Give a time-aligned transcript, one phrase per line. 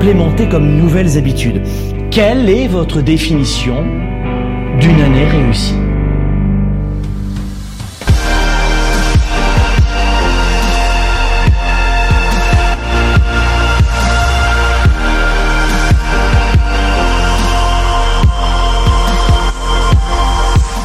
[0.00, 1.60] implémenter comme nouvelles habitudes.
[2.10, 3.84] Quelle est votre définition
[4.80, 5.74] d'une année réussie?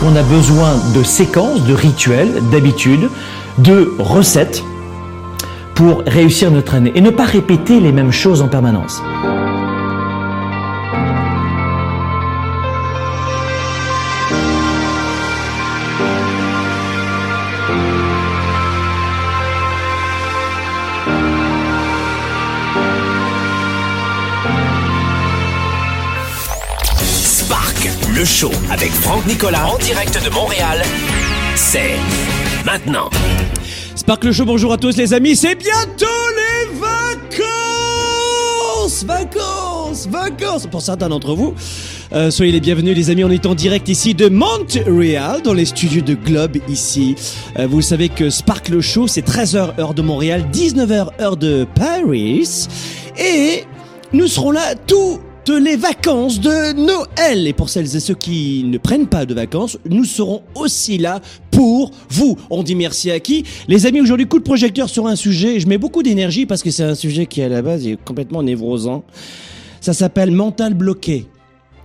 [0.04, 3.10] On a besoin de séquences, de rituels, d'habitudes,
[3.60, 4.62] de recettes
[5.76, 9.02] pour réussir notre année et ne pas répéter les mêmes choses en permanence.
[27.04, 30.82] Spark, le show avec Franck Nicolas en direct de Montréal,
[31.56, 31.98] c'est
[32.66, 33.10] maintenant.
[33.96, 37.46] Sparkle Show, bonjour à tous les amis, c'est bientôt les vacances!
[39.06, 40.08] Vacances!
[40.08, 40.68] Vacances!
[40.68, 41.54] Pour certains d'entre vous,
[42.12, 45.64] euh, soyez les bienvenus les amis, on est en direct ici de Montréal, dans les
[45.64, 47.16] studios de Globe ici.
[47.58, 52.68] Euh, vous savez que Sparkle Show, c'est 13h heure de Montréal, 19h heure de Paris,
[53.18, 53.64] et
[54.12, 54.76] nous serons là
[55.46, 57.48] tout les vacances de Noël.
[57.48, 61.22] Et pour celles et ceux qui ne prennent pas de vacances, nous serons aussi là
[61.52, 62.36] pour vous.
[62.50, 63.44] On dit merci à qui?
[63.68, 65.60] Les amis, aujourd'hui, coup de projecteur sur un sujet.
[65.60, 68.42] Je mets beaucoup d'énergie parce que c'est un sujet qui, à la base, est complètement
[68.42, 69.04] névrosant.
[69.82, 71.28] Ça s'appelle mental bloqué.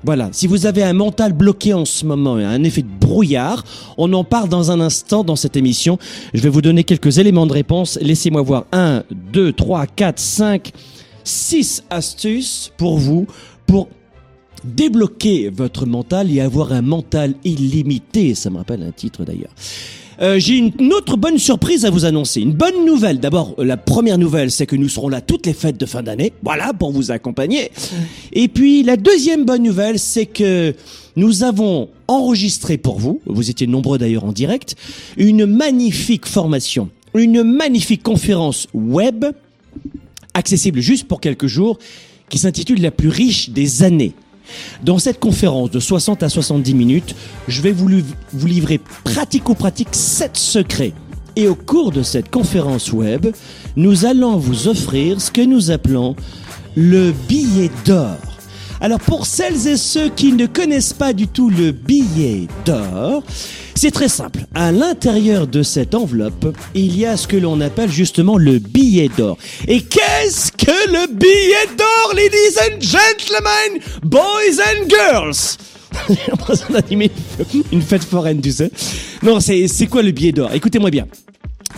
[0.02, 3.62] Voilà, si vous avez un mental bloqué en ce moment, un effet de brouillard,
[3.98, 5.98] on en parle dans un instant dans cette émission.
[6.32, 7.98] Je vais vous donner quelques éléments de réponse.
[8.00, 8.64] Laissez-moi voir.
[8.72, 10.72] 1, 2, 3, 4, 5,
[11.24, 13.26] 6 astuces pour vous
[13.66, 13.88] pour
[14.64, 18.34] débloquer votre mental et avoir un mental illimité.
[18.34, 19.54] Ça me rappelle un titre d'ailleurs.
[20.20, 22.42] Euh, j'ai une autre bonne surprise à vous annoncer.
[22.42, 23.20] Une bonne nouvelle.
[23.20, 26.34] D'abord, la première nouvelle, c'est que nous serons là toutes les fêtes de fin d'année.
[26.42, 27.70] Voilà, pour vous accompagner.
[28.32, 30.74] Et puis, la deuxième bonne nouvelle, c'est que
[31.16, 34.76] nous avons enregistré pour vous, vous étiez nombreux d'ailleurs en direct,
[35.16, 39.24] une magnifique formation, une magnifique conférence web,
[40.34, 41.78] accessible juste pour quelques jours,
[42.28, 44.14] qui s'intitule La plus riche des années.
[44.82, 47.14] Dans cette conférence de 60 à 70 minutes,
[47.48, 47.88] je vais vous,
[48.32, 50.92] vous livrer pratico-pratique 7 secrets.
[51.36, 53.28] Et au cours de cette conférence web,
[53.76, 56.16] nous allons vous offrir ce que nous appelons
[56.76, 58.29] le billet d'or.
[58.80, 63.22] Alors pour celles et ceux qui ne connaissent pas du tout le billet d'or,
[63.74, 64.46] c'est très simple.
[64.54, 69.10] À l'intérieur de cette enveloppe, il y a ce que l'on appelle justement le billet
[69.14, 69.36] d'or.
[69.68, 75.58] Et qu'est-ce que le billet d'or, ladies and gentlemen, boys and girls?
[76.08, 77.10] J'ai l'impression d'animer
[77.72, 78.70] une fête foraine, tu sais.
[79.22, 80.52] Non, c'est quoi le billet d'or?
[80.54, 81.06] Écoutez-moi bien.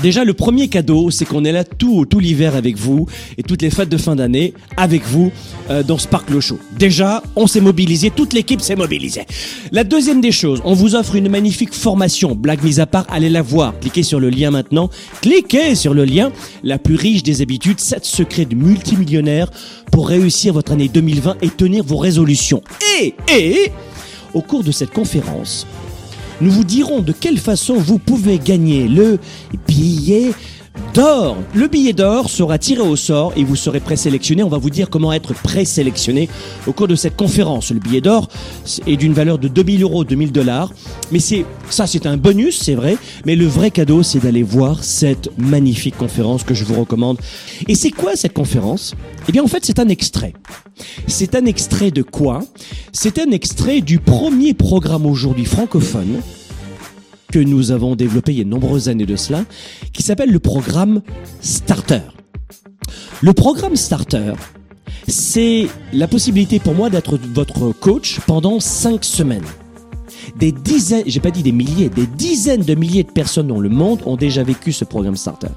[0.00, 3.62] Déjà, le premier cadeau, c'est qu'on est là tout, tout l'hiver avec vous et toutes
[3.62, 5.30] les fêtes de fin d'année avec vous
[5.70, 6.58] euh, dans Sparkle Show.
[6.78, 9.26] Déjà, on s'est mobilisé, toute l'équipe s'est mobilisée.
[9.70, 12.34] La deuxième des choses, on vous offre une magnifique formation.
[12.34, 13.74] Blague mise à part, allez la voir.
[13.80, 14.90] Cliquez sur le lien maintenant.
[15.20, 16.32] Cliquez sur le lien.
[16.64, 19.50] La plus riche des habitudes, 7 secrets de multimillionnaire
[19.92, 22.62] pour réussir votre année 2020 et tenir vos résolutions.
[23.00, 23.70] Et, et,
[24.34, 25.66] au cours de cette conférence,
[26.40, 29.18] nous vous dirons de quelle façon vous pouvez gagner le
[29.66, 30.32] billet
[30.94, 31.36] d'or.
[31.54, 34.42] Le billet d'or sera tiré au sort et vous serez présélectionné.
[34.42, 36.28] On va vous dire comment être présélectionné
[36.66, 37.70] au cours de cette conférence.
[37.70, 38.28] Le billet d'or
[38.86, 40.72] est d'une valeur de 2000 euros, 2000 dollars.
[41.10, 42.96] Mais c'est, ça c'est un bonus, c'est vrai.
[43.24, 47.18] Mais le vrai cadeau, c'est d'aller voir cette magnifique conférence que je vous recommande.
[47.68, 48.94] Et c'est quoi cette conférence?
[49.28, 50.32] Eh bien, en fait, c'est un extrait.
[51.06, 52.40] C'est un extrait de quoi?
[52.92, 56.20] C'est un extrait du premier programme aujourd'hui francophone
[57.32, 59.44] que nous avons développé il y a de nombreuses années de cela,
[59.92, 61.00] qui s'appelle le programme
[61.40, 62.02] Starter.
[63.22, 64.34] Le programme Starter,
[65.08, 69.46] c'est la possibilité pour moi d'être votre coach pendant cinq semaines.
[70.36, 73.70] Des dizaines, j'ai pas dit des milliers, des dizaines de milliers de personnes dans le
[73.70, 75.48] monde ont déjà vécu ce programme Starter.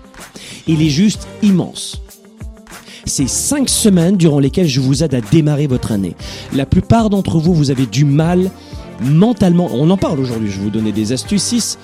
[0.67, 2.01] Il est juste immense.
[3.05, 6.15] C'est cinq semaines durant lesquelles je vous aide à démarrer votre année.
[6.53, 8.49] La plupart d'entre vous, vous avez du mal
[9.01, 11.77] mentalement, on en parle aujourd'hui, je vais vous donner des astuces,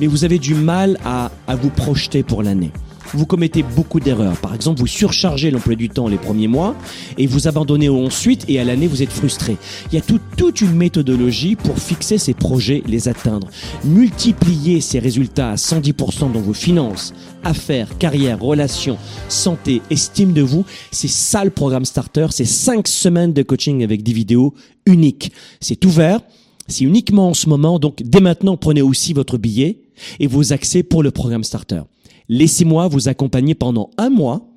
[0.00, 2.72] mais vous avez du mal à, à vous projeter pour l'année.
[3.14, 4.36] Vous commettez beaucoup d'erreurs.
[4.38, 6.74] Par exemple, vous surchargez l'emploi du temps les premiers mois
[7.18, 9.56] et vous abandonnez ensuite et à l'année vous êtes frustré.
[9.90, 13.48] Il y a tout, toute une méthodologie pour fixer ces projets, les atteindre.
[13.84, 17.14] Multiplier ces résultats à 110% dans vos finances,
[17.44, 18.98] affaires, carrière, relations,
[19.28, 20.64] santé, estime de vous.
[20.90, 22.26] C'est ça le programme Starter.
[22.30, 24.54] C'est cinq semaines de coaching avec des vidéos
[24.84, 25.32] uniques.
[25.60, 26.20] C'est ouvert.
[26.68, 29.80] C'est uniquement en ce moment, donc dès maintenant, prenez aussi votre billet
[30.20, 31.82] et vos accès pour le programme Starter.
[32.28, 34.48] Laissez-moi vous accompagner pendant un mois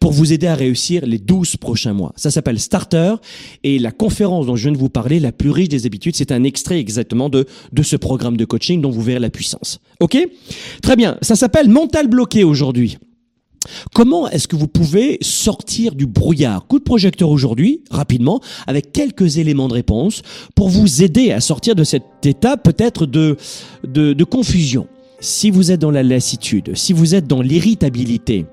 [0.00, 2.12] pour vous aider à réussir les 12 prochains mois.
[2.16, 3.14] Ça s'appelle Starter
[3.62, 6.32] et la conférence dont je viens de vous parler, la plus riche des habitudes, c'est
[6.32, 9.80] un extrait exactement de, de ce programme de coaching dont vous verrez la puissance.
[10.00, 10.18] OK?
[10.82, 12.98] Très bien, ça s'appelle Mental Bloqué aujourd'hui.
[13.94, 19.38] Comment est-ce que vous pouvez sortir du brouillard Coup de projecteur aujourd'hui, rapidement, avec quelques
[19.38, 20.22] éléments de réponse
[20.54, 23.36] pour vous aider à sortir de cet état peut-être de,
[23.86, 24.88] de, de confusion.
[25.20, 28.46] Si vous êtes dans la lassitude, si vous êtes dans l'irritabilité,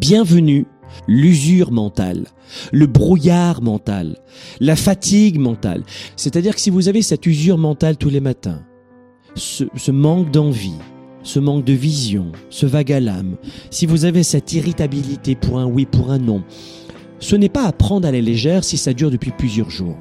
[0.00, 0.66] bienvenue
[1.06, 2.26] l'usure mentale,
[2.72, 4.18] le brouillard mental,
[4.60, 5.82] la fatigue mentale.
[6.16, 8.62] C'est-à-dire que si vous avez cette usure mentale tous les matins,
[9.34, 10.78] ce, ce manque d'envie,
[11.26, 13.36] ce manque de vision, ce vague à l'âme,
[13.70, 16.44] si vous avez cette irritabilité pour un oui, pour un non,
[17.18, 19.96] ce n'est pas à prendre à la légère si ça dure depuis plusieurs jours.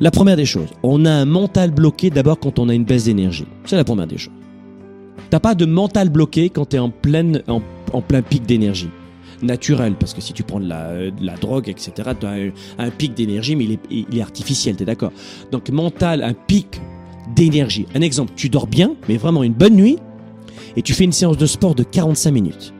[0.00, 3.04] La première des choses, on a un mental bloqué d'abord quand on a une baisse
[3.04, 3.46] d'énergie.
[3.64, 4.34] C'est la première des choses.
[5.30, 6.92] T'as pas de mental bloqué quand tu es en,
[7.92, 8.90] en, plein pic d'énergie.
[9.42, 12.50] Naturel, parce que si tu prends de la, de la drogue, etc., tu as un,
[12.78, 13.80] un pic d'énergie, mais il est,
[14.10, 15.12] il est artificiel, tu es d'accord
[15.52, 16.80] Donc mental, un pic
[17.34, 17.86] d'énergie.
[17.94, 19.98] Un exemple, tu dors bien, mais vraiment une bonne nuit,
[20.76, 22.74] et tu fais une séance de sport de 45 minutes.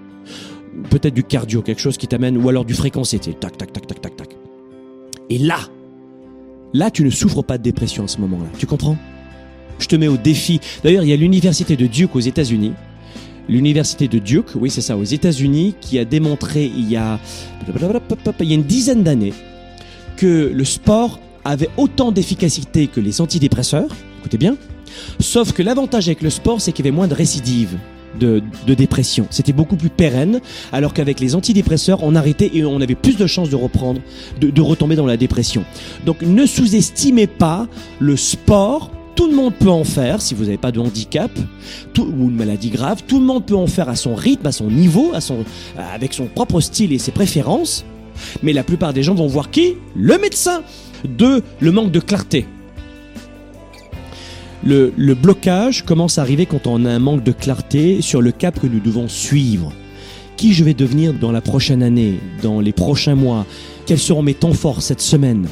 [0.91, 4.01] Peut-être du cardio, quelque chose qui t'amène, ou alors du fréquencé, tac, tac, tac, tac,
[4.01, 4.29] tac, tac.
[5.31, 5.59] Et là,
[6.75, 8.49] là, tu ne souffres pas de dépression à ce moment-là.
[8.59, 8.97] Tu comprends?
[9.79, 10.61] Je te mets au défi.
[10.85, 12.73] D'ailleurs, il y a l'université de Duke aux États-Unis.
[13.49, 17.19] L'université de Duke, oui, c'est ça, aux États-Unis, qui a démontré il y a,
[17.69, 19.33] il y a une dizaine d'années
[20.17, 23.89] que le sport avait autant d'efficacité que les antidépresseurs.
[24.21, 24.57] Écoutez bien.
[25.21, 27.79] Sauf que l'avantage avec le sport, c'est qu'il y avait moins de récidives.
[28.19, 29.27] De, dépression.
[29.29, 30.41] C'était beaucoup plus pérenne,
[30.73, 34.01] alors qu'avec les antidépresseurs, on arrêtait et on avait plus de chances de reprendre,
[34.41, 35.67] de, retomber dans la dépression.
[36.07, 37.69] Donc ne sous-estimez pas
[37.99, 38.91] le sport.
[39.17, 41.31] Tout le monde peut en faire si vous n'avez pas de handicap
[41.99, 43.03] ou une maladie grave.
[43.07, 45.13] Tout le monde peut en faire à son rythme, à son niveau,
[45.77, 47.85] avec son propre style et ses préférences.
[48.43, 49.75] Mais la plupart des gens vont voir qui?
[49.95, 50.63] Le médecin.
[51.05, 52.47] Deux, le manque de clarté
[54.65, 58.59] le, blocage commence à arriver quand on a un manque de clarté sur le cap
[58.61, 59.73] que nous devons suivre.
[60.37, 63.47] Qui je vais devenir dans la prochaine année, dans les prochains mois?
[63.87, 65.49] Quels seront mes temps forts cette semaine?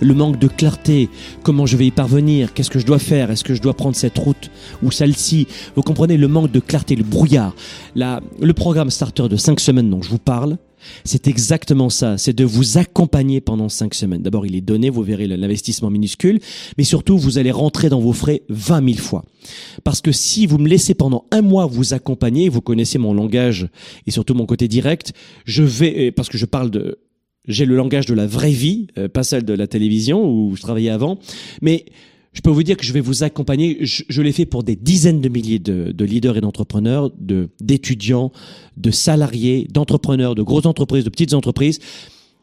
[0.00, 1.08] Le manque de clarté,
[1.42, 3.96] comment je vais y parvenir Qu'est-ce que je dois faire Est-ce que je dois prendre
[3.96, 4.50] cette route
[4.82, 5.46] ou celle-ci
[5.76, 7.54] Vous comprenez le manque de clarté, le brouillard.
[7.94, 10.58] La, le programme starter de 5 semaines dont je vous parle,
[11.04, 14.22] c'est exactement ça, c'est de vous accompagner pendant cinq semaines.
[14.22, 16.40] D'abord, il est donné, vous verrez l'investissement minuscule,
[16.78, 19.24] mais surtout, vous allez rentrer dans vos frais 20 000 fois.
[19.82, 23.68] Parce que si vous me laissez pendant un mois vous accompagner, vous connaissez mon langage
[24.06, 25.12] et surtout mon côté direct,
[25.44, 26.98] je vais, parce que je parle de,
[27.46, 30.90] j'ai le langage de la vraie vie, pas celle de la télévision où je travaillais
[30.90, 31.18] avant,
[31.62, 31.86] mais
[32.34, 33.78] je peux vous dire que je vais vous accompagner.
[33.80, 37.48] Je, je l'ai fait pour des dizaines de milliers de, de leaders et d'entrepreneurs, de
[37.60, 38.32] d'étudiants,
[38.76, 41.78] de salariés, d'entrepreneurs, de grosses entreprises, de petites entreprises.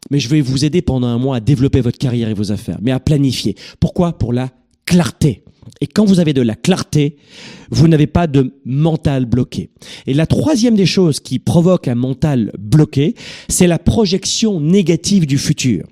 [0.09, 2.79] Mais je vais vous aider pendant un mois à développer votre carrière et vos affaires,
[2.81, 3.55] mais à planifier.
[3.79, 4.17] Pourquoi?
[4.17, 4.49] Pour la
[4.91, 5.45] clarté.
[5.79, 7.15] Et quand vous avez de la clarté,
[7.69, 9.69] vous n'avez pas de mental bloqué.
[10.05, 13.15] Et la troisième des choses qui provoque un mental bloqué,
[13.47, 15.87] c'est la projection négative du futur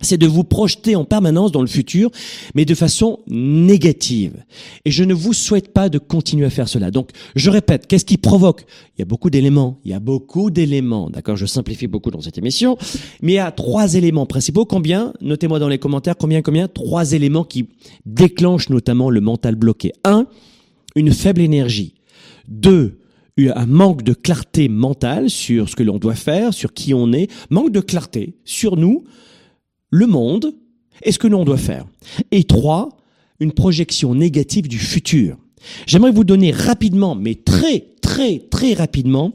[0.00, 2.10] c'est de vous projeter en permanence dans le futur,
[2.54, 4.44] mais de façon négative.
[4.84, 6.90] Et je ne vous souhaite pas de continuer à faire cela.
[6.90, 8.64] Donc, je répète, qu'est-ce qui provoque?
[8.96, 12.20] Il y a beaucoup d'éléments, il y a beaucoup d'éléments, d'accord Je simplifie beaucoup dans
[12.20, 12.76] cette émission,
[13.22, 14.64] mais il y a trois éléments principaux.
[14.64, 15.12] Combien?
[15.20, 16.68] Notez-moi dans les commentaires, combien, combien?
[16.68, 17.68] Trois éléments qui
[18.06, 19.92] déclenchent notamment le mental bloqué.
[20.04, 20.26] Un,
[20.94, 21.94] une faible énergie.
[22.48, 22.98] Deux,
[23.46, 27.30] un manque de clarté mentale sur ce que l'on doit faire, sur qui on est,
[27.50, 29.04] manque de clarté sur nous,
[29.90, 30.54] le monde
[31.02, 31.86] et ce que l'on doit faire.
[32.30, 32.98] Et trois,
[33.40, 35.36] une projection négative du futur.
[35.86, 39.32] J'aimerais vous donner rapidement, mais très, très, très rapidement,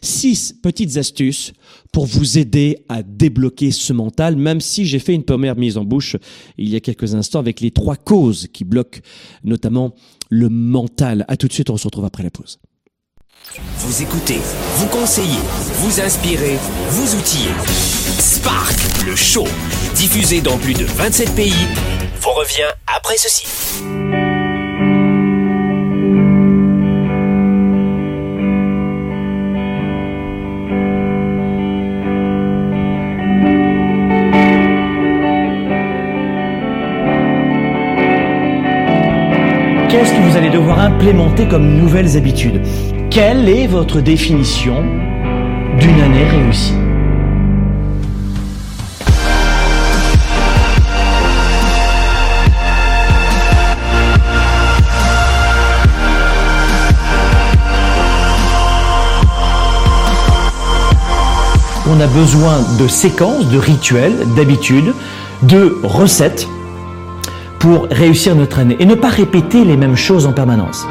[0.00, 1.52] six petites astuces
[1.92, 5.84] pour vous aider à débloquer ce mental, même si j'ai fait une première mise en
[5.84, 6.16] bouche
[6.58, 9.00] il y a quelques instants avec les trois causes qui bloquent
[9.44, 9.94] notamment
[10.28, 11.24] le mental.
[11.28, 12.58] À tout de suite, on se retrouve après la pause.
[13.78, 14.38] Vous écoutez,
[14.76, 15.40] vous conseillez,
[15.74, 16.56] vous inspirez,
[16.90, 17.99] vous outillez.
[18.30, 19.44] Spark, le show,
[19.96, 21.52] diffusé dans plus de 27 pays,
[22.20, 23.42] vous revient après ceci.
[39.88, 42.62] Qu'est-ce que vous allez devoir implémenter comme nouvelles habitudes?
[43.10, 44.84] Quelle est votre définition
[45.80, 46.74] d'une année réussie?
[61.92, 64.94] On a besoin de séquences, de rituels, d'habitudes,
[65.42, 66.46] de recettes
[67.58, 70.86] pour réussir notre année et ne pas répéter les mêmes choses en permanence.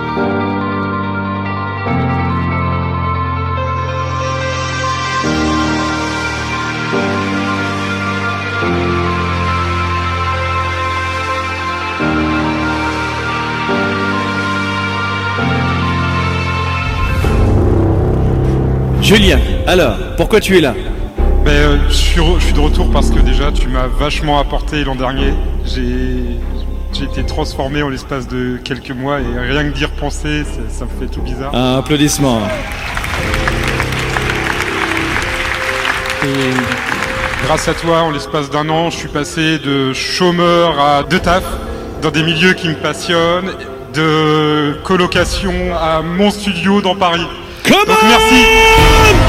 [19.02, 20.76] Julien, alors, pourquoi tu es là?
[21.44, 24.84] Ben, euh, je, suis je suis de retour parce que déjà tu m'as vachement apporté
[24.84, 25.34] l'an dernier.
[25.66, 30.90] J'ai été transformé en l'espace de quelques mois et rien que d'y repenser, ça me
[31.00, 31.54] fait tout bizarre.
[31.56, 32.42] Un applaudissement.
[36.24, 41.18] Et grâce à toi, en l'espace d'un an, je suis passé de chômeur à de
[41.18, 41.44] taf
[42.02, 43.52] dans des milieux qui me passionnent,
[43.94, 47.28] de colocation à mon studio dans Paris.
[47.68, 49.29] Donc merci.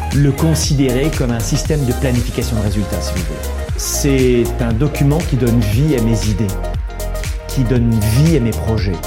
[0.15, 3.73] le considérer comme un système de planification de résultats si vous voulez.
[3.77, 6.53] C'est un document qui donne vie à mes idées,
[7.47, 8.99] qui donne vie à mes projets.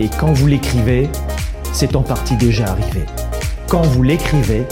[0.00, 1.08] Et quand vous l'écrivez,
[1.72, 3.04] c'est en partie déjà arrivé.
[3.68, 4.64] Quand vous l'écrivez,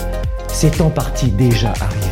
[0.53, 2.07] c'est en partie déjà arrivé.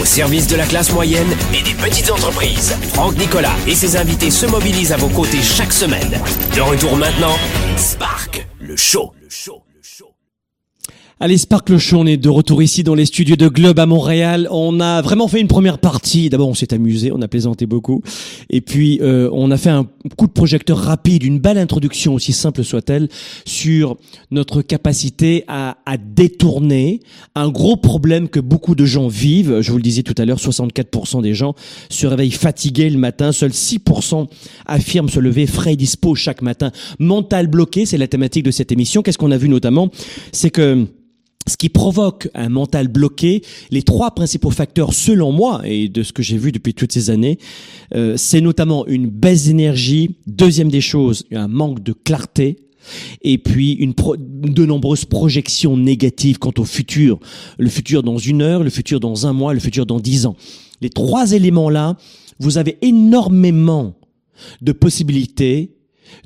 [0.00, 4.30] Au service de la classe moyenne et des petites entreprises, Franck Nicolas et ses invités
[4.30, 6.20] se mobilisent à vos côtés chaque semaine.
[6.56, 7.36] De retour maintenant,
[7.76, 9.12] Spark, le show.
[9.32, 9.54] Le show.
[9.54, 9.61] Le show.
[11.24, 14.48] Allez, Sparkle Show, on est de retour ici dans les studios de Globe à Montréal.
[14.50, 16.28] On a vraiment fait une première partie.
[16.28, 18.02] D'abord, on s'est amusé, on a plaisanté beaucoup.
[18.50, 19.86] Et puis, euh, on a fait un
[20.16, 23.08] coup de projecteur rapide, une belle introduction, aussi simple soit-elle,
[23.46, 23.98] sur
[24.32, 26.98] notre capacité à, à détourner
[27.36, 29.60] un gros problème que beaucoup de gens vivent.
[29.60, 31.54] Je vous le disais tout à l'heure, 64% des gens
[31.88, 33.30] se réveillent fatigués le matin.
[33.30, 34.26] Seuls 6%
[34.66, 36.72] affirment se lever frais et dispo chaque matin.
[36.98, 39.02] Mental bloqué, c'est la thématique de cette émission.
[39.02, 39.88] Qu'est-ce qu'on a vu notamment?
[40.32, 40.88] C'est que
[41.46, 46.12] ce qui provoque un mental bloqué, les trois principaux facteurs, selon moi, et de ce
[46.12, 47.38] que j'ai vu depuis toutes ces années,
[47.94, 52.56] euh, c'est notamment une baisse d'énergie, deuxième des choses, un manque de clarté,
[53.22, 57.18] et puis une de nombreuses projections négatives quant au futur.
[57.58, 60.36] Le futur dans une heure, le futur dans un mois, le futur dans dix ans.
[60.80, 61.96] Les trois éléments-là,
[62.40, 63.94] vous avez énormément
[64.60, 65.76] de possibilités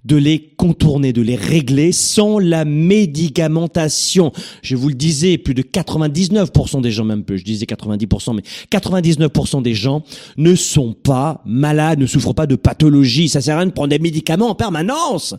[0.04, 4.32] de les contourner, de les régler sans la médicamentation.
[4.62, 8.42] Je vous le disais, plus de 99% des gens, même peu, je disais 90%, mais
[8.70, 10.02] 99% des gens
[10.36, 13.28] ne sont pas malades, ne souffrent pas de pathologie.
[13.28, 15.34] Ça sert à rien de prendre des médicaments en permanence.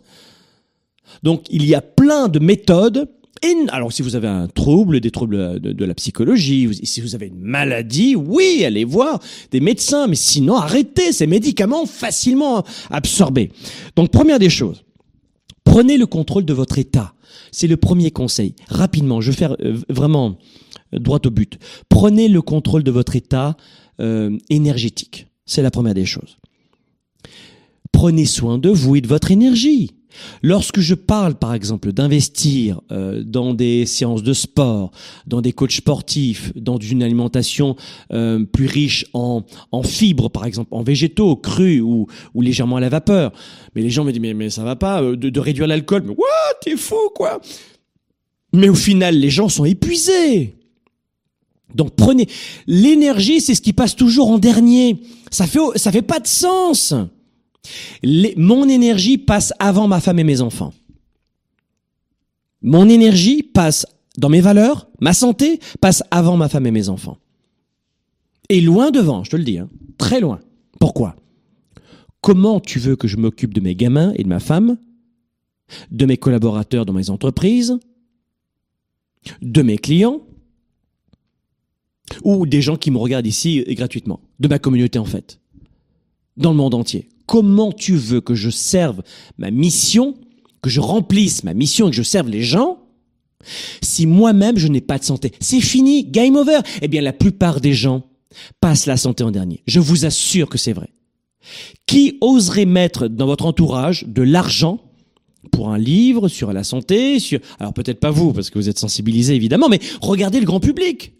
[1.23, 3.09] Donc, il y a plein de méthodes.
[3.71, 7.27] Alors, si vous avez un trouble, des troubles de, de la psychologie, si vous avez
[7.27, 9.19] une maladie, oui, allez voir
[9.51, 10.07] des médecins.
[10.07, 13.51] Mais sinon, arrêtez ces médicaments facilement absorbés.
[13.95, 14.83] Donc, première des choses,
[15.63, 17.13] prenez le contrôle de votre état.
[17.51, 18.55] C'est le premier conseil.
[18.67, 20.37] Rapidement, je vais faire euh, vraiment
[20.93, 21.57] euh, droit au but.
[21.89, 23.57] Prenez le contrôle de votre état
[23.99, 25.27] euh, énergétique.
[25.45, 26.37] C'est la première des choses.
[27.91, 29.91] Prenez soin de vous et de votre énergie.
[30.41, 34.91] Lorsque je parle, par exemple, d'investir euh, dans des séances de sport,
[35.25, 37.75] dans des coachs sportifs, dans une alimentation
[38.11, 42.81] euh, plus riche en, en fibres, par exemple, en végétaux, crus ou, ou légèrement à
[42.81, 43.31] la vapeur,
[43.75, 46.03] mais les gens me disent mais, mais ça va pas euh, de, de réduire l'alcool.
[46.05, 46.25] Mais what
[46.61, 47.39] T'es fou quoi?
[48.53, 50.55] Mais au final, les gens sont épuisés.
[51.75, 52.27] Donc prenez
[52.65, 55.01] l'énergie, c'est ce qui passe toujours en dernier.
[55.31, 56.93] Ça fait ça fait pas de sens.
[58.37, 60.73] Mon énergie passe avant ma femme et mes enfants.
[62.61, 63.85] Mon énergie passe
[64.17, 67.17] dans mes valeurs, ma santé passe avant ma femme et mes enfants.
[68.49, 70.39] Et loin devant, je te le dis, hein, très loin.
[70.79, 71.15] Pourquoi?
[72.21, 74.77] Comment tu veux que je m'occupe de mes gamins et de ma femme
[75.91, 77.77] de mes collaborateurs dans mes entreprises,
[79.41, 80.21] de mes clients,
[82.23, 85.39] ou des gens qui me regardent ici gratuitement, de ma communauté en fait,
[86.37, 87.09] dans le monde entier.
[87.27, 89.03] Comment tu veux que je serve
[89.37, 90.15] ma mission,
[90.61, 92.79] que je remplisse ma mission et que je serve les gens
[93.81, 95.31] si moi-même je n'ai pas de santé?
[95.39, 96.59] C'est fini, game over.
[96.81, 98.03] Eh bien, la plupart des gens
[98.61, 99.61] passent la santé en dernier.
[99.67, 100.89] Je vous assure que c'est vrai.
[101.85, 104.79] Qui oserait mettre dans votre entourage de l'argent
[105.51, 108.79] pour un livre sur la santé, sur alors peut-être pas vous parce que vous êtes
[108.79, 111.13] sensibilisé évidemment, mais regardez le grand public.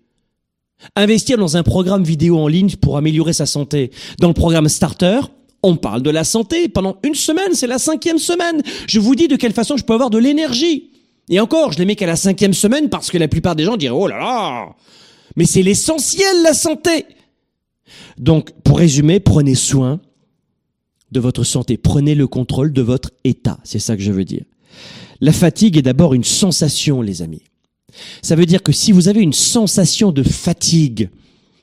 [0.96, 3.92] Investir dans un programme vidéo en ligne pour améliorer sa santé.
[4.20, 5.22] Dans le programme Starter,
[5.64, 8.62] on parle de la santé pendant une semaine, c'est la cinquième semaine.
[8.88, 10.92] Je vous dis de quelle façon je peux avoir de l'énergie.
[11.30, 13.76] Et encore, je les mets qu'à la cinquième semaine parce que la plupart des gens
[13.76, 14.76] diraient oh là là,
[15.36, 17.06] mais c'est l'essentiel la santé.
[18.18, 20.00] Donc, pour résumer, prenez soin
[21.12, 23.60] de votre santé, prenez le contrôle de votre état.
[23.64, 24.44] C'est ça que je veux dire.
[25.22, 27.44] La fatigue est d'abord une sensation, les amis.
[28.22, 31.10] Ça veut dire que si vous avez une sensation de fatigue,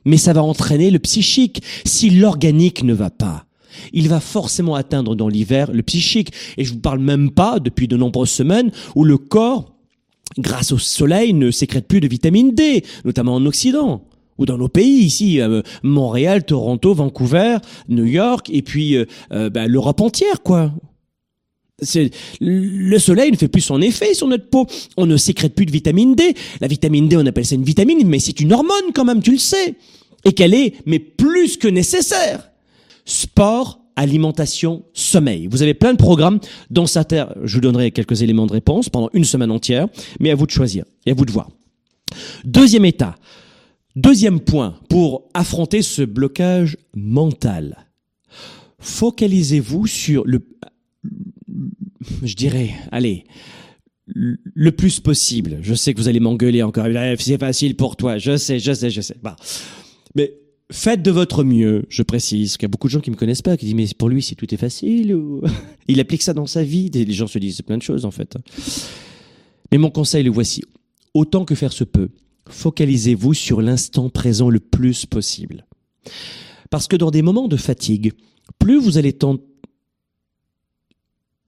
[0.04, 3.46] mais ça va entraîner le psychique, si l'organique ne va pas,
[3.92, 6.32] il va forcément atteindre dans l'hiver le psychique.
[6.56, 9.74] Et je vous parle même pas depuis de nombreuses semaines où le corps,
[10.38, 14.02] grâce au soleil, ne sécrète plus de vitamine D, notamment en Occident
[14.38, 17.58] ou dans nos pays ici, euh, Montréal, Toronto, Vancouver,
[17.88, 20.72] New York, et puis euh, bah, l'Europe entière, quoi.
[21.82, 22.10] C'est
[22.40, 24.66] le soleil ne fait plus son effet sur notre peau.
[24.96, 26.34] On ne sécrète plus de vitamine D.
[26.60, 29.32] La vitamine D, on appelle ça une vitamine, mais c'est une hormone quand même, tu
[29.32, 29.74] le sais,
[30.24, 32.50] et qu'elle est mais plus que nécessaire.
[33.04, 35.46] Sport, alimentation, sommeil.
[35.46, 36.40] Vous avez plein de programmes
[36.70, 37.34] dans sa terre.
[37.44, 39.88] Je vous donnerai quelques éléments de réponse pendant une semaine entière,
[40.20, 41.50] mais à vous de choisir et à vous de voir.
[42.44, 43.16] Deuxième état.
[43.96, 47.86] Deuxième point pour affronter ce blocage mental.
[48.80, 50.44] Focalisez-vous sur le,
[52.22, 53.24] je dirais, allez,
[54.06, 55.58] le plus possible.
[55.62, 56.86] Je sais que vous allez m'engueuler encore.
[57.18, 58.18] C'est facile pour toi.
[58.18, 59.16] Je sais, je sais, je sais.
[59.22, 59.36] Bah.
[60.14, 60.34] Mais
[60.70, 63.42] faites de votre mieux, je précise, qu'il y a beaucoup de gens qui me connaissent
[63.42, 65.16] pas, qui disent mais pour lui c'est tout est facile
[65.88, 66.90] il applique ça dans sa vie.
[66.90, 68.36] Les gens se disent plein de choses en fait.
[69.70, 70.62] Mais mon conseil le voici.
[71.12, 72.10] Autant que faire se peut,
[72.48, 75.66] focalisez-vous sur l'instant présent le plus possible.
[76.70, 78.12] Parce que dans des moments de fatigue,
[78.58, 79.12] plus vous allez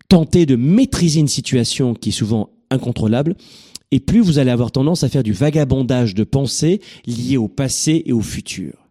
[0.08, 3.36] tenter de maîtriser une situation qui est souvent incontrôlable,
[3.90, 8.02] et plus vous allez avoir tendance à faire du vagabondage de pensées liées au passé
[8.06, 8.85] et au futur.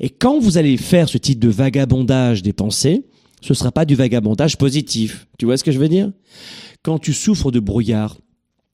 [0.00, 3.04] Et quand vous allez faire ce type de vagabondage des pensées,
[3.40, 5.26] ce sera pas du vagabondage positif.
[5.38, 6.10] Tu vois ce que je veux dire?
[6.82, 8.16] Quand tu souffres de brouillard,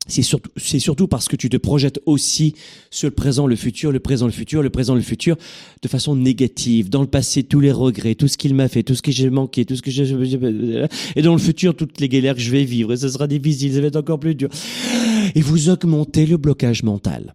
[0.08, 2.54] c'est surtout, c'est surtout parce que tu te projettes aussi
[2.90, 5.36] sur le présent, le futur, le présent, le futur, le présent, le futur,
[5.80, 6.90] de façon négative.
[6.90, 9.30] Dans le passé, tous les regrets, tout ce qu'il m'a fait, tout ce que j'ai
[9.30, 10.02] manqué, tout ce que j'ai,
[11.14, 13.74] et dans le futur, toutes les galères que je vais vivre, et ce sera difficile,
[13.74, 14.48] ça va être encore plus dur.
[15.34, 17.34] Et vous augmentez le blocage mental.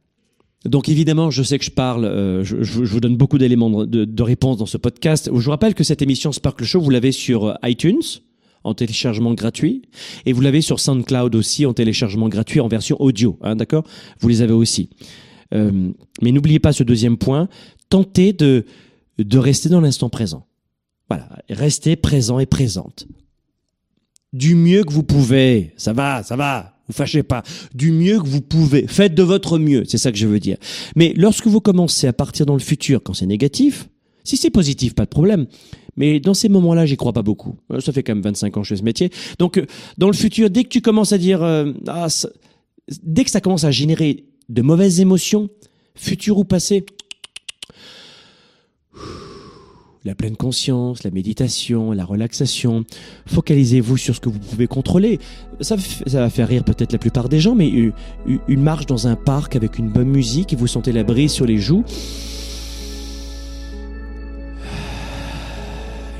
[0.68, 4.06] Donc évidemment, je sais que je parle, euh, je, je, vous donne beaucoup d'éléments de,
[4.06, 5.30] de, réponse dans ce podcast.
[5.34, 8.02] Je vous rappelle que cette émission Sparkle Show, vous l'avez sur euh, iTunes
[8.64, 9.84] en téléchargement gratuit
[10.26, 13.86] et vous l'avez sur SoundCloud aussi en téléchargement gratuit en version audio, hein, d'accord?
[14.20, 14.90] Vous les avez aussi.
[15.54, 15.90] Euh,
[16.22, 17.48] mais n'oubliez pas ce deuxième point,
[17.88, 18.66] tentez de,
[19.18, 20.46] de rester dans l'instant présent.
[21.10, 23.08] Voilà, restez présent et présente.
[24.34, 28.28] Du mieux que vous pouvez, ça va, ça va, vous fâchez pas, du mieux que
[28.28, 28.88] vous pouvez.
[28.88, 30.58] Faites de votre mieux, c'est ça que je veux dire.
[30.96, 33.90] Mais lorsque vous commencez à partir dans le futur quand c'est négatif,
[34.24, 35.48] si c'est positif, pas de problème.
[35.96, 37.56] Mais dans ces moments-là, j'y crois pas beaucoup.
[37.72, 39.10] Euh, ça fait quand même 25 ans que je fais ce métier.
[39.40, 39.66] Donc, euh,
[39.98, 42.08] dans le futur, dès que tu commences à dire, euh, ah,
[43.04, 45.50] dès que ça commence à générer de mauvaises émotions,
[45.96, 46.86] futur ou passé,
[50.08, 52.86] la pleine conscience, la méditation, la relaxation.
[53.26, 55.20] Focalisez-vous sur ce que vous pouvez contrôler.
[55.60, 55.76] Ça,
[56.08, 57.70] ça va faire rire peut-être la plupart des gens, mais
[58.48, 61.46] une marche dans un parc avec une bonne musique et vous sentez la brise sur
[61.46, 61.84] les joues.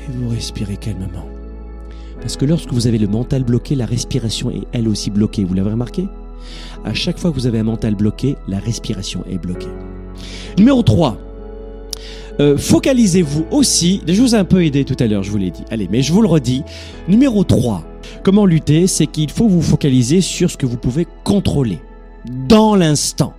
[0.06, 1.26] Et vous respirez calmement.
[2.20, 5.44] Parce que lorsque vous avez le mental bloqué, la respiration est elle aussi bloquée.
[5.44, 6.06] Vous l'avez remarqué?
[6.84, 9.68] À chaque fois que vous avez un mental bloqué, la respiration est bloquée.
[10.58, 11.27] Numéro 3.
[12.40, 15.50] Euh, focalisez-vous aussi, je vous ai un peu aidé tout à l'heure, je vous l'ai
[15.50, 15.64] dit.
[15.70, 16.62] Allez, mais je vous le redis.
[17.08, 17.84] Numéro 3,
[18.22, 21.80] comment lutter C'est qu'il faut vous focaliser sur ce que vous pouvez contrôler
[22.48, 23.34] dans l'instant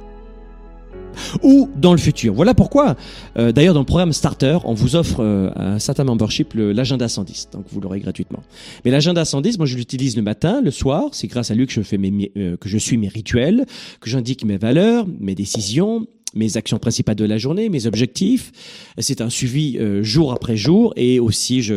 [1.44, 2.34] ou dans le futur.
[2.34, 2.96] Voilà pourquoi,
[3.38, 7.50] euh, d'ailleurs, dans le programme Starter, on vous offre euh, un certain membership, l'agenda 110.
[7.54, 8.44] Donc, vous l'aurez gratuitement.
[8.84, 11.10] Mais l'agenda 110, moi, je l'utilise le matin, le soir.
[11.14, 13.66] C'est grâce à lui que je fais mes, que je suis mes rituels,
[14.00, 18.52] que j'indique mes valeurs, mes décisions, mes actions principales de la journée, mes objectifs.
[19.00, 21.76] C'est un suivi euh, jour après jour et aussi je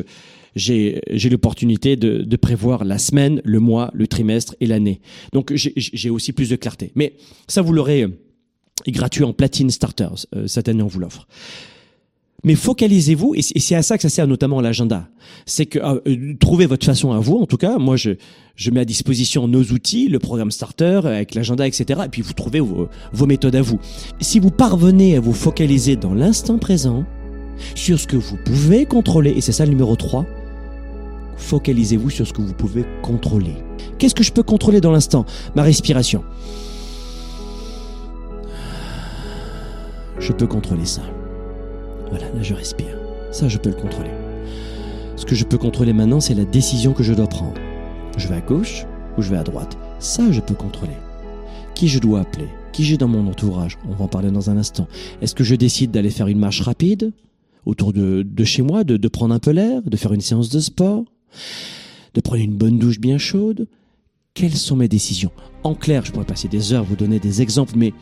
[0.54, 5.00] j'ai l'opportunité de, de prévoir la semaine, le mois, le trimestre et l'année.
[5.32, 6.92] Donc j'ai- j'ai aussi plus de clarté.
[6.94, 7.14] Mais
[7.48, 8.08] ça, vous l'aurez euh,
[8.88, 10.26] gratuit en platine starters.
[10.36, 11.26] Euh, cette année, on vous l'offre.
[12.44, 15.08] Mais focalisez-vous, et c'est à ça que ça sert notamment l'agenda.
[15.46, 17.36] C'est que ah, euh, trouvez votre façon à vous.
[17.36, 18.10] En tout cas, moi, je,
[18.56, 22.00] je mets à disposition nos outils, le programme Starter avec l'agenda, etc.
[22.04, 23.78] Et puis vous trouvez vos, vos méthodes à vous.
[24.20, 27.04] Si vous parvenez à vous focaliser dans l'instant présent,
[27.76, 30.26] sur ce que vous pouvez contrôler, et c'est ça le numéro 3,
[31.36, 33.54] focalisez-vous sur ce que vous pouvez contrôler.
[33.98, 35.26] Qu'est-ce que je peux contrôler dans l'instant?
[35.54, 36.24] Ma respiration.
[40.18, 41.02] Je peux contrôler ça.
[42.12, 42.94] Voilà, là je respire.
[43.30, 44.10] Ça, je peux le contrôler.
[45.16, 47.58] Ce que je peux contrôler maintenant, c'est la décision que je dois prendre.
[48.18, 48.84] Je vais à gauche
[49.16, 49.78] ou je vais à droite.
[49.98, 50.92] Ça, je peux contrôler.
[51.74, 52.48] Qui je dois appeler?
[52.72, 53.78] Qui j'ai dans mon entourage?
[53.88, 54.88] On va en parler dans un instant.
[55.22, 57.12] Est-ce que je décide d'aller faire une marche rapide
[57.64, 60.60] autour de, chez moi, de, de prendre un peu l'air, de faire une séance de
[60.60, 61.04] sport,
[62.12, 63.68] de prendre une bonne douche bien chaude?
[64.34, 65.32] Quelles sont mes décisions?
[65.64, 67.94] En clair, je pourrais passer des heures, vous donner des exemples, mais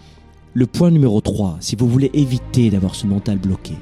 [0.55, 3.75] le point numéro 3, si vous voulez éviter d'avoir ce mental bloqué,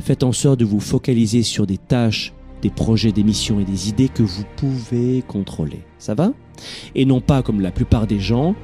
[0.00, 2.32] faites en sorte de vous focaliser sur des tâches,
[2.62, 5.80] des projets, des missions et des idées que vous pouvez contrôler.
[5.98, 6.32] Ça va?
[6.94, 8.54] Et non pas comme la plupart des gens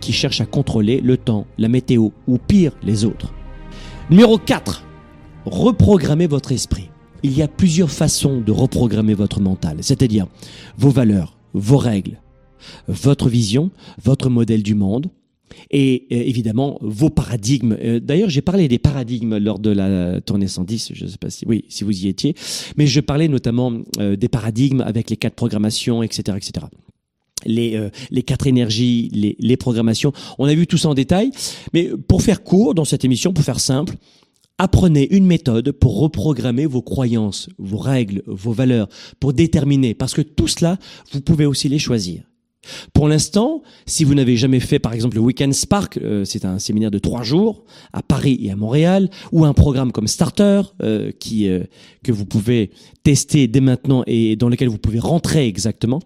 [0.00, 3.32] qui cherchent à contrôler le temps, la météo ou pire, les autres.
[4.10, 4.84] Numéro 4.
[5.44, 6.90] Reprogrammez votre esprit.
[7.22, 10.26] Il y a plusieurs façons de reprogrammer votre mental, c'est-à-dire
[10.76, 12.20] vos valeurs, vos règles,
[12.86, 13.70] votre vision,
[14.02, 15.10] votre modèle du monde,
[15.70, 17.76] et euh, évidemment vos paradigmes.
[17.80, 21.30] Euh, D'ailleurs, j'ai parlé des paradigmes lors de la tournée 110, je ne sais pas
[21.30, 22.34] si oui, si vous y étiez,
[22.76, 26.66] mais je parlais notamment euh, des paradigmes avec les quatre programmations, etc., etc.
[27.46, 27.80] Les,
[28.10, 30.12] les quatre énergies, les, les programmations.
[30.40, 31.30] On a vu tout ça en détail,
[31.72, 33.94] mais pour faire court dans cette émission, pour faire simple,
[34.58, 38.88] apprenez une méthode pour reprogrammer vos croyances, vos règles, vos valeurs,
[39.20, 40.78] pour déterminer, parce que tout cela,
[41.12, 42.27] vous pouvez aussi les choisir.
[42.92, 46.58] Pour l'instant, si vous n'avez jamais fait par exemple le Weekend Spark, euh, c'est un
[46.58, 51.10] séminaire de trois jours à Paris et à Montréal, ou un programme comme Starter euh,
[51.18, 51.64] qui euh,
[52.02, 52.70] que vous pouvez
[53.02, 56.00] tester dès maintenant et dans lequel vous pouvez rentrer exactement.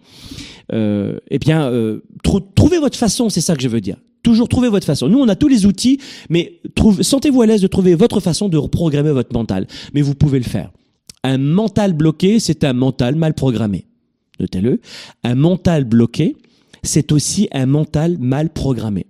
[0.72, 3.96] Euh, eh bien, euh, trou- trouvez votre façon, c'est ça que je veux dire.
[4.22, 5.08] Toujours trouver votre façon.
[5.08, 5.98] Nous, on a tous les outils,
[6.30, 6.60] mais
[7.00, 9.66] sentez-vous à l'aise de trouver votre façon de reprogrammer votre mental.
[9.94, 10.70] Mais vous pouvez le faire.
[11.24, 13.86] Un mental bloqué, c'est un mental mal programmé.
[14.38, 14.80] Notez-le.
[15.24, 16.36] Un mental bloqué,
[16.82, 19.06] c'est aussi un mental mal programmé.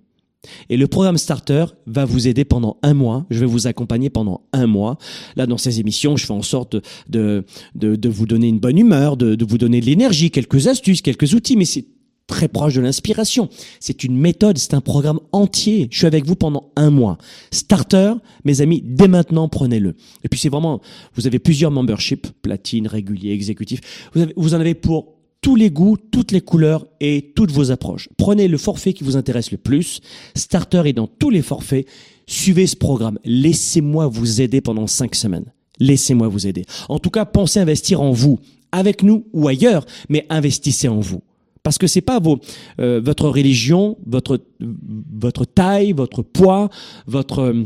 [0.69, 3.25] Et le programme Starter va vous aider pendant un mois.
[3.29, 4.97] Je vais vous accompagner pendant un mois.
[5.35, 6.75] Là, dans ces émissions, je fais en sorte
[7.07, 11.33] de, de, vous donner une bonne humeur, de, vous donner de l'énergie, quelques astuces, quelques
[11.33, 11.85] outils, mais c'est
[12.27, 13.49] très proche de l'inspiration.
[13.79, 15.87] C'est une méthode, c'est un programme entier.
[15.91, 17.17] Je suis avec vous pendant un mois.
[17.51, 19.95] Starter, mes amis, dès maintenant, prenez-le.
[20.23, 20.81] Et puis c'est vraiment,
[21.15, 24.09] vous avez plusieurs memberships, platine, régulier, exécutif.
[24.13, 28.09] Vous, vous en avez pour tous les goûts, toutes les couleurs et toutes vos approches.
[28.17, 29.99] Prenez le forfait qui vous intéresse le plus.
[30.35, 31.85] Starter est dans tous les forfaits.
[32.25, 33.19] Suivez ce programme.
[33.25, 35.51] Laissez-moi vous aider pendant cinq semaines.
[35.79, 36.63] Laissez-moi vous aider.
[36.87, 38.39] En tout cas, pensez investir en vous,
[38.71, 41.21] avec nous ou ailleurs, mais investissez en vous.
[41.61, 42.39] Parce que c'est pas vos,
[42.79, 46.69] euh, votre religion, votre, votre taille, votre poids,
[47.05, 47.63] votre, euh,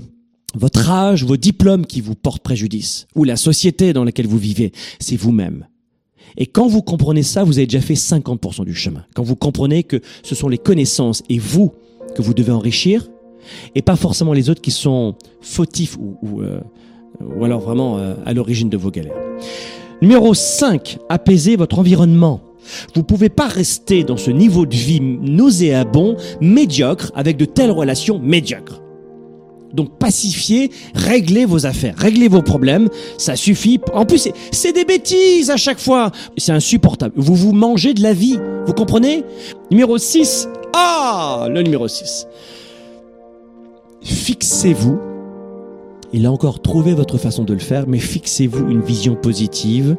[0.56, 4.72] votre âge, vos diplômes qui vous portent préjudice, ou la société dans laquelle vous vivez.
[5.00, 5.68] C'est vous-même.
[6.36, 9.04] Et quand vous comprenez ça, vous avez déjà fait 50% du chemin.
[9.16, 11.72] Quand vous comprenez que ce sont les connaissances et vous
[12.16, 13.08] que vous devez enrichir,
[13.76, 16.60] et pas forcément les autres qui sont fautifs ou, ou, euh,
[17.22, 19.16] ou alors vraiment euh, à l'origine de vos galères.
[20.02, 22.42] Numéro 5, apaisez votre environnement.
[22.94, 28.20] Vous pouvez pas rester dans ce niveau de vie nauséabond, médiocre, avec de telles relations
[28.20, 28.82] médiocres.
[29.74, 33.80] Donc pacifiez, réglez vos affaires, réglez vos problèmes, ça suffit.
[33.94, 36.12] En plus, c'est- des bêtises à chaque fois.
[36.38, 37.14] C'est insupportable.
[37.18, 39.24] Vous vous mangez de la vie, vous comprenez?
[39.72, 40.48] Numéro 6.
[40.76, 42.28] Ah, le numéro 6.
[44.04, 45.00] Fixez-vous,
[46.14, 49.98] et là encore, trouvez votre façon de le faire, mais fixez-vous une vision positive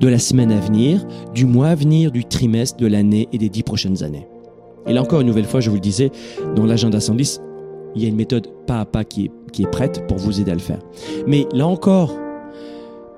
[0.00, 3.48] de la semaine à venir, du mois à venir, du trimestre, de l'année et des
[3.48, 4.26] dix prochaines années.
[4.86, 6.10] Et là encore, une nouvelle fois, je vous le disais,
[6.54, 7.40] dans l'agenda 110,
[7.94, 10.40] il y a une méthode pas à pas qui est, qui est prête pour vous
[10.40, 10.80] aider à le faire.
[11.26, 12.16] Mais là encore,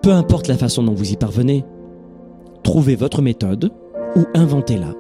[0.03, 1.65] peu importe la façon dont vous y parvenez,
[2.63, 3.71] trouvez votre méthode
[4.17, 4.93] ou inventez-la.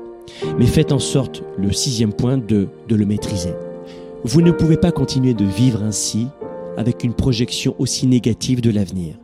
[0.58, 3.54] Mais faites en sorte, le sixième point, de, de le maîtriser.
[4.24, 6.28] Vous ne pouvez pas continuer de vivre ainsi
[6.76, 9.16] avec une projection aussi négative de l'avenir.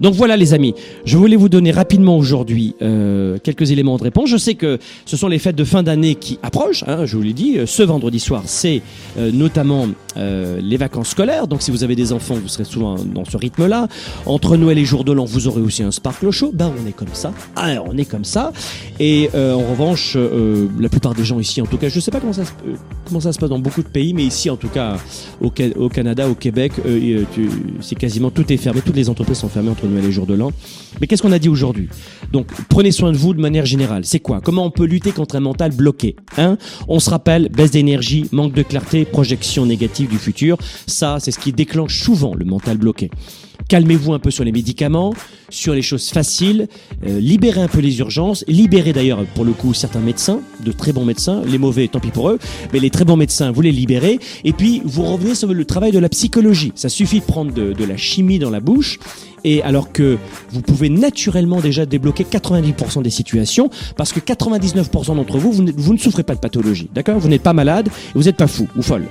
[0.00, 4.28] Donc voilà les amis, je voulais vous donner rapidement aujourd'hui euh, quelques éléments de réponse.
[4.28, 7.22] Je sais que ce sont les fêtes de fin d'année qui approchent, hein, je vous
[7.22, 7.58] l'ai dit.
[7.66, 8.82] Ce vendredi soir, c'est
[9.18, 11.46] euh, notamment euh, les vacances scolaires.
[11.46, 13.88] Donc si vous avez des enfants, vous serez souvent dans ce rythme-là.
[14.26, 16.50] Entre Noël et jour de l'an, vous aurez aussi un Sparkle Show.
[16.54, 17.32] Ben on est comme ça.
[17.56, 18.52] Ah, on est comme ça.
[18.98, 22.10] Et euh, en revanche, euh, la plupart des gens ici, en tout cas, je sais
[22.10, 22.50] pas comment ça, se,
[23.06, 24.96] comment ça se passe dans beaucoup de pays, mais ici, en tout cas,
[25.40, 26.72] au, Ca- au Canada, au Québec,
[27.80, 28.80] c'est quasiment tout est fermé.
[28.84, 30.50] Toutes les entreprises sont fermées entre Noël et jour de l'an.
[31.00, 31.88] Mais qu'est-ce qu'on a dit aujourd'hui?
[32.32, 34.04] Donc, prenez soin de vous de manière générale.
[34.04, 34.40] C'est quoi?
[34.40, 36.58] Comment on peut lutter contre un mental bloqué Hein?
[36.88, 40.56] On se rappelle, baisse d'énergie, manque de clarté, projection négative du futur.
[40.86, 43.10] Ça, c'est ce qui déclenche souvent le mental bloqué.
[43.68, 45.14] Calmez-vous un peu sur les médicaments,
[45.48, 46.68] sur les choses faciles,
[47.06, 50.92] euh, libérez un peu les urgences, libérez d'ailleurs pour le coup certains médecins, de très
[50.92, 52.38] bons médecins, les mauvais tant pis pour eux,
[52.72, 55.92] mais les très bons médecins, vous les libérez, et puis vous revenez sur le travail
[55.92, 56.72] de la psychologie.
[56.74, 58.98] Ça suffit de prendre de, de la chimie dans la bouche,
[59.44, 60.18] et alors que
[60.50, 65.98] vous pouvez naturellement déjà débloquer 90% des situations, parce que 99% d'entre vous, vous, ne
[65.98, 67.18] souffrez pas de pathologie, d'accord?
[67.18, 69.06] Vous n'êtes pas malade, et vous n'êtes pas fou ou folle.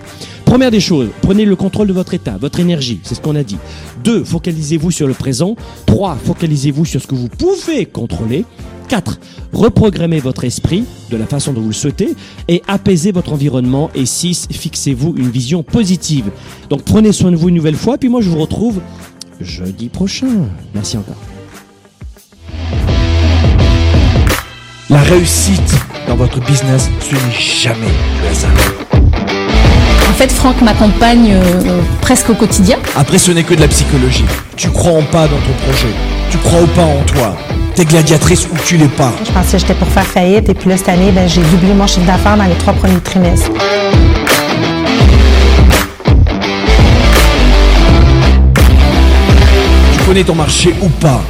[0.46, 3.44] Première des choses, prenez le contrôle de votre état, votre énergie, c'est ce qu'on a
[3.44, 3.58] dit.
[4.04, 5.58] Deux, focalisez-vous sur le présent.
[5.86, 8.46] Trois, focalisez-vous sur ce que vous pouvez contrôler.
[8.88, 9.20] 4.
[9.52, 12.16] Reprogrammez votre esprit de la façon dont vous le souhaitez
[12.48, 13.90] et apaisez votre environnement.
[13.96, 14.48] Et 6.
[14.50, 16.32] Fixez-vous une vision positive.
[16.70, 17.98] Donc prenez soin de vous une nouvelle fois.
[17.98, 18.80] Puis moi je vous retrouve
[19.42, 20.48] jeudi prochain.
[20.74, 21.18] Merci encore.
[24.90, 25.76] La réussite
[26.08, 29.09] dans votre business, ce n'est jamais le hasard.
[30.20, 32.76] En fait, Franck m'accompagne euh, presque au quotidien.
[32.98, 34.26] Après, ce n'est que de la psychologie.
[34.58, 35.88] Tu crois en pas dans ton projet.
[36.30, 37.38] Tu crois ou pas en toi.
[37.74, 39.14] T'es gladiatrice ou tu l'es pas.
[39.26, 41.74] Je pensais que j'étais pour faire faillite et puis là, cette année, ben, j'ai doublé
[41.74, 43.50] mon chiffre d'affaires dans les trois premiers trimestres.
[49.94, 51.22] Tu connais ton marché ou pas.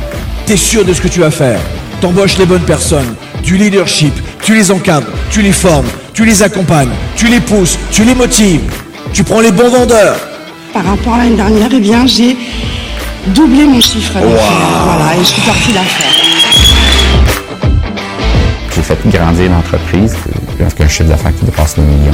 [0.48, 1.60] T'es sûr de ce que tu vas faire.
[2.02, 3.14] T'embauches les bonnes personnes.
[3.44, 4.16] Du leadership.
[4.42, 5.12] Tu les encadres.
[5.30, 5.86] Tu les formes.
[6.14, 6.90] Tu les accompagnes.
[7.16, 7.78] Tu les pousses.
[7.92, 8.79] Tu les motives.
[9.14, 10.18] Tu prends les bons vendeurs.
[10.74, 12.38] Par rapport à l'année dernière, eh bien, j'ai
[13.28, 14.30] doublé mon chiffre d'affaires.
[14.86, 16.14] Voilà, et je suis partie d'affaires.
[18.76, 20.16] J'ai fait grandir l'entreprise
[20.60, 22.14] avec un chiffre d'affaires qui dépasse le million.